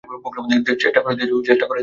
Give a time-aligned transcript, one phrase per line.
[0.73, 1.29] চেষ্টা করেই দেখ।